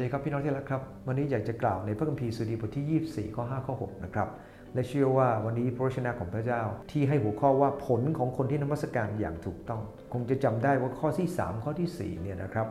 [0.00, 4.28] สวัสดีครับพี่น้องที่รักครับ วันนี้อยากจะกล่าวในพระคัมภีร์สุดีบทที่ 24 ข้อ 5 ข้อ 6 นะครับ
[4.74, 9.82] และเชื่อว่าวันนี้พระวจนะของพระเจ้าที่ให้หัวข้อว่าผลของคนที่นมัสการอย่างถูกต้อง
[10.12, 12.66] คงจะจำได้ว่าข้อที่ 3 ข้อที่ 4 เนี่ยนะครับ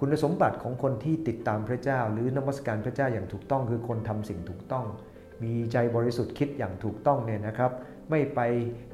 [0.00, 4.84] คุณสมบัติของคนที่ติดตามพระเจ้า หรือนมัสการพระเจ้าอย่างถูกต้อง คือคนทำสิ่งถูกต้อง
[5.42, 7.70] มีใจบริสุทธิ์คิดอย่างถูกต้องเนี่ยนะครับ
[8.10, 8.40] ไม่ไป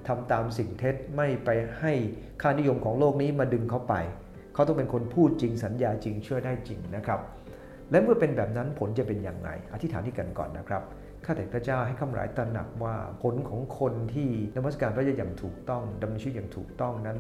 [0.09, 1.51] ทำตามสิ่งเท็จ ไม่ไป
[1.81, 1.93] ให้
[2.43, 3.95] ค่านิยมของโลกนี้มาดึงเขาไป
[4.55, 7.21] เขาต้องเป็นคนพูดจริงสัญญาจริงเชื่อได้จริงนะครับ
[7.91, 10.83] และเมื่อเป็นแบบนั้นผลจะเป็นอย่างไรอธิษฐานที่กันก่อนนะครับ
[11.25, 17.19] ข้าแต่พระเจ้าให้คำหลายตระหนักว่าผลของคนที่นมัสการพระเจ้าอย่างถูกต้องดำเนินชีวิตอย่างถูกต้องนั้น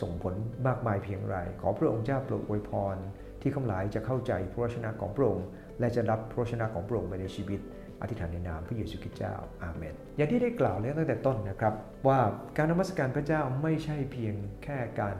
[0.00, 0.34] ส่งผล
[0.66, 2.96] มากมายเพียงไรขอพระองค์เจ้าโปรดอวยพร
[3.42, 5.46] ที่คำหลายจะเข้าใจพระวจนะของพระองค์
[5.80, 7.60] และจะรับพระวจนะของพระองค์ไปในชีวิต
[8.02, 11.74] อธิษฐานในนามพระเยซูคริสต์เจ้าอาเมนอย่างที่ได้กล่าวแล้วตั้งแต่ต้นนะครับ
[12.08, 12.18] ว่า
[12.56, 15.16] การนมัสการพระเจ้าไม่ใช่เพียงแค่การ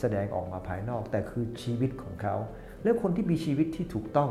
[0.00, 2.36] แสดงออกมาภายนอก แต่คือชีวิตของเขา
[2.82, 4.30] และคนที่มีชีวิตที่ถูกต้อง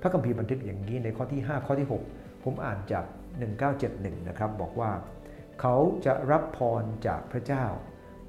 [0.00, 3.04] พระคัมภีร์บันทึกอย่างนี้ในข้อที่ 5 ข้อที่ 6 ผมอ่านจาก
[3.66, 4.90] 1971 นะครับ บอกว่า
[5.60, 7.64] เขาจะรับพรจากพระเจ้า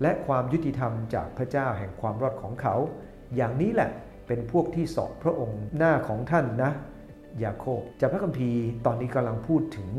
[0.01, 2.75] และความยุติธรรมจากพระเจ้าแห่งความรอดของเขา
[3.35, 3.89] อย่างนี้แหละ
[4.27, 6.71] เป็นพวกที่สอบพระองค์หน้าของท่านนะ
[7.43, 9.89] ยาโคบจากพระคัมภีร์ตอนนี้กำลังพูดถึง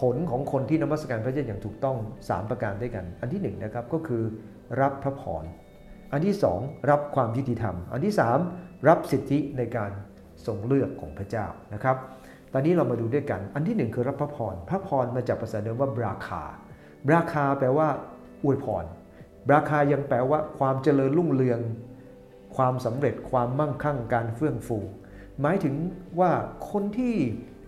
[0.00, 4.22] ผลของคนที่นมัสการพระเจ้าอย่างถูกต้อง 3 ประการด้วยกัน อันที่1นนะครับก็คือ
[4.80, 5.44] รับพระพร
[6.12, 8.14] อันที่2รับความยุติธรรม อันที่
[8.50, 9.90] 3รับสิทธิในการ
[10.46, 11.96] ทรงเลือกของพระเจ้านะครับ
[12.52, 16.42] ตอนนี้เรามาดูด้วยกัน อันที่1คือรับพระพร พระพรมาจากภาษาเดิมว่าบราคา
[17.06, 17.88] บราคาแปลว่า
[18.44, 18.84] อวยพร
[19.48, 21.60] บราคายังแปลว่าความเจริญรุ่งเรือง
[22.56, 24.78] ความสำเร็จ ความมั่งคั่ง การเฟื่องฟู
[25.40, 25.74] หมายถึง
[26.20, 26.32] ว่า
[26.70, 27.14] คนที่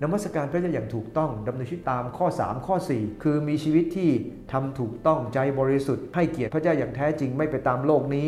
[0.03, 4.11] นมัสการพระเจ้าอย่างถูกต้องดำเนินชีวิตตามข้อ 3 ข้อ 4 คือมีชีวิตที่
[4.53, 8.27] ทำถูกต้องใจบริสุทธิ์ให้เกียรติพระเจ้าอย่างแท้จริงไม่ไปตามโลกนี้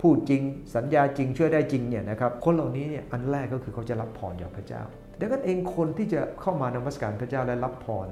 [0.00, 0.42] พูดจริง
[0.74, 4.82] สัญญาจริงเชื่อได้จริงเนี่ยนะครับคนเหล่านี้เนี่ยอันแรกก็คือเขาจะรับพรจากพระเจ้า
[5.18, 8.06] ดังนั้นเองคนที่จะเข้ามานมัสการพระเจ้าและรับพร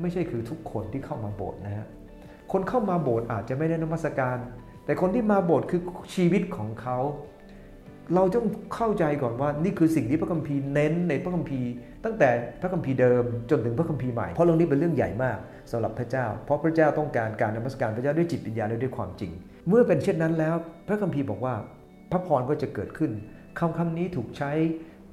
[0.00, 1.86] ไม่ใช่คือทุกคนที่เข้ามาโบสถ์นะฮะ
[2.52, 4.36] คนเข้ามาโบสถ์อาจจะไม่ได้นมัสการ
[4.84, 5.80] แต่คนที่มาโบสถ์คือ
[6.14, 6.98] ชีวิตของเขา
[8.14, 11.70] เราต้องเข้าใจก่อนว่านี่คือสิ่งที่พระคัมภีร์เน้นในพระคัมภีร์
[12.04, 12.28] ตั้งแต่
[12.60, 15.38] พระคัมภีร์เดิมจนถึงพระคัมภีร์ใหม่ เพราะเรื่องนี้เป็นเรื่องใหญ่มาก
[15.72, 19.32] สำหรับพระเจ้า เพราะพระเจ้าต้องการการนมัสการพระเจ้าด้วยจิตวิญญาณและด้วยความจริง
[19.68, 20.56] เมื่อเป็นเช่นนั้นแล้ว
[20.88, 21.54] พระคัมภีร์บอกว่า
[22.10, 23.10] พระพรก็จะเกิดขึ้น
[23.58, 24.52] คำคำนี้ถูกใช้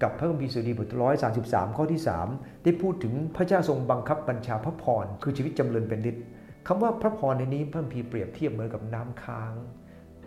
[0.04, 2.02] กับพระคัมภีร์สุดีบทร้อยสาสิบสามข้อที่
[2.32, 6.24] 3 ได้พูดถึงพระเจ้าทรงบังคับบัญชาพระพรคือชีวิตจำเริญเป็นฤทธิ์
[6.68, 9.54] คำว่าพระพรในนี้พระคัมภีร์เปรียบเทียบเหมือนกับน้ำค้าง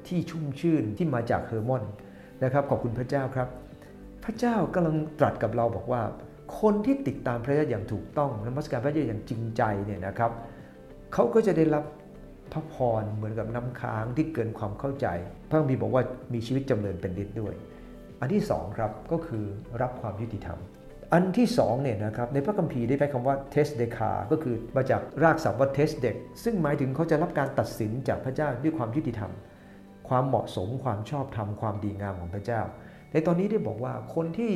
[0.07, 1.85] ที่ชุ่มชื่นที่มาจากเฮอร์มอน
[2.45, 3.49] นะครับขอบคุณพระเจ้าครับ
[4.25, 6.03] พระเจ้ากำลังตรัสกับเราบอกว่า
[6.61, 10.31] คนที่ติดตามพระเจ้าอย่างถูกต้องนมัสการพระเจ้าอย่างจริงใจเนี่ยนะครับ
[11.13, 11.85] เขาก็จะได้รับ
[12.53, 15.07] พระพรเหมือนกับน้ำค้างที่เกินความเข้าใจ
[15.49, 16.03] พระคัมภีร์บอกว่า
[16.35, 17.55] มีชีวิตจำเริญเป็นฤทธิ์ด้วย
[18.21, 19.45] อันที่สองครับก็คือ
[19.83, 20.59] รับความยุติธรรม
[21.13, 29.31] อันที่สองเนี่ยนะครับในพระคัมภีร์ได้ใช้คำว่า test d e c a ก็คือมาจากรากศัพท์ว่า test d e c ซึ่งหมายถึงเขาจะรับการตัดสินจากพระเจ้าด้วยความยุติธรรม
[30.09, 32.61] ความเหมาะสมความชอบธรรมความดีงามของพระเจ้า
[33.13, 34.53] ในตอนนี้ได้บอกว่าคนที่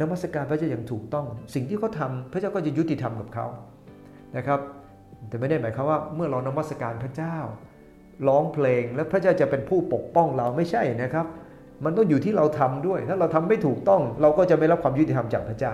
[0.00, 3.46] นมัสการพระเจ้าอย่างถูกต้อง สิ่งที่เขาทาพระเจ้าก็จะยุติธรรมกับเขา
[4.36, 4.60] นะครับ
[5.28, 7.36] แต่ไม่ได้หมายความว่าเมื่อเรานมัสการพระเจ้า
[8.28, 11.26] ร้องเพลงแล้วพระเจ้าจะเป็นผู้ปกป้องเราไม่ใช่นะครับ
[11.84, 15.72] มันต้องอยู่ที่เราทำด้วย ถ้าเราทำไม่ถูกต้อง เราก็จะไม่รับความยุติธรรมจากพระเจ้า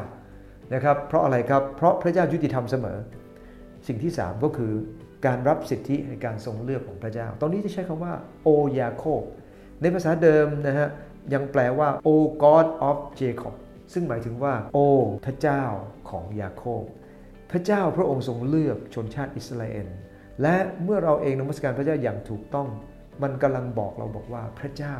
[0.74, 2.98] นะครับ เพราะอะไรครับเพราะพระเจ้ายุติธรรมเสมอ
[3.86, 4.72] สิ่งที่ 3 ก็คือ
[5.26, 8.48] การรับสิทธิในการทรงเลือกของพระเจ้า ตรงนี้จะใช้คำว่าโอ
[8.80, 9.22] ยาโคบ
[9.82, 10.88] ในภาษาเดิมนะฮะ
[11.34, 12.08] ยังแปลว่า O
[12.42, 13.54] God of Jacob
[13.92, 14.78] ซึ่งหมายถึงว่า โอ
[15.26, 15.62] พระเจ้า
[16.10, 16.82] ของยาโคบ
[17.52, 19.88] พระเจ้าพระองค์ทรงเลือกชนชาติอิสราเอล
[20.42, 22.68] และเมื่อเราเองนมัสการพระเจ้าอย่างถูกต้อง
[23.22, 24.96] มันกำลังบอกเราบอกว่าพระเจ้า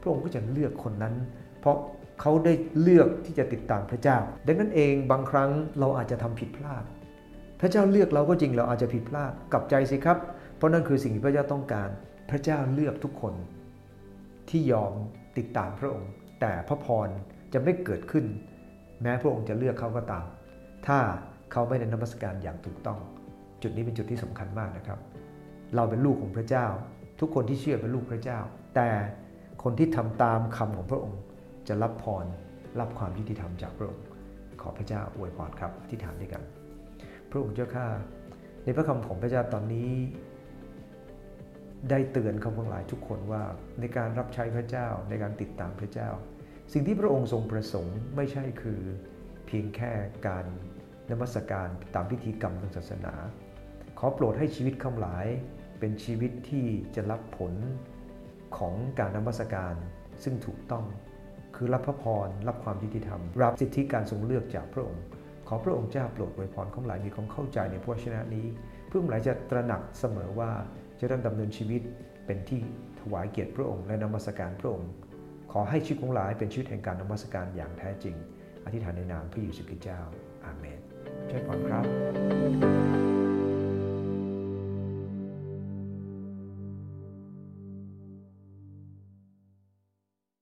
[0.00, 1.14] พระองค์ก็จะเลือกคนนั้น
[1.60, 1.76] เพราะ
[2.20, 5.50] เขาได้เลือกที่จะติดตามพระเจ้า ดังนั้นเองบางครั้ง
[5.80, 6.84] เราอาจจะทำผิดพลาด
[7.60, 10.18] พระเจ้าเลือกเราก็จริงเราอาจจะผิดพลาดกลับใจสิครับ
[10.56, 11.88] เพราะนั่นคือสิ่งที่พระเจ้าต้องการ
[12.30, 13.34] พระเจ้าเลือกทุกคน
[14.50, 14.92] ที่ยอม
[15.38, 16.10] ติดตามพระองค์
[16.40, 17.08] แต่พระพร
[17.52, 18.24] จะไม่เกิดขึ้น
[19.02, 20.26] แม้พระองค์จะเลือกเขาก็ตาม
[20.86, 20.98] ถ้า
[21.52, 22.98] เขาไม่ได้นมัสการอย่างถูกต้อง
[23.62, 24.98] จุดนี้เป็นจุดที่สำคัญมากนะครับ
[25.74, 26.66] เราเป็นลูกของพระเจ้า
[27.20, 28.38] ทุกคนที่เชื่อเป็นลูกพระเจ้า
[28.76, 28.88] แต่
[29.62, 31.20] คนที่ทำตามคำของพระองค์
[31.68, 32.24] จะรับพร
[32.80, 34.04] รับความยุติธรรมจากพระองค์
[34.60, 36.57] ขอพระเจ้าอวยพรครับอธิษฐานด้วยกัน
[37.30, 37.88] พระองค์เจ้าข้า
[38.64, 39.92] ในพระคำของพระเจ้าตอนนี้
[41.90, 43.42] ได้เตือนเขาทั้งหลายทุกคนว่า
[43.80, 46.10] ในการรับใช้พระเจ้าในการติดตามพระเจ้า
[46.72, 48.80] สิ่งที่พระองค์ทรงประสงค์ไม่ใช่คือ
[49.46, 49.92] เพียงแค่
[50.26, 50.46] การ
[51.10, 53.14] นมัสการตามพิธีกรรมทางศาสนา
[53.98, 55.26] ขอโปรดให้ชีวิตข้าหลาย
[55.78, 57.52] เป็นชีวิตที่จะรับผล
[58.58, 59.74] ของการนมัสการ
[60.24, 60.84] ซึ่งถูกต้อง
[61.56, 65.04] คือรับพระพรรับความยุติธรรม รับสิทธิการทรงเลือกจากพระองค์
[65.48, 68.46] ขอพระองค์เจ้าโปรดอวยพรของหลายมีความเข้าใจในพระวจนะนี้
[68.88, 70.50] เพื่อหลายจะตระหนักเสมอว่า
[71.00, 71.82] จะต้องดำเนินชีวิต
[72.26, 72.60] เป็นที่
[73.00, 74.90] ถวายเกียรติพระองค์และนมัสการพระองค์
[75.52, 78.16] ขอให้ชีวิตของหลายเป็นชีวิตแห่งการนมัสการอย่างแท้จริง
[78.64, 80.00] อธิษฐานในนามพระเยซูคริสต์เจ้า
[80.44, 80.87] อาเมน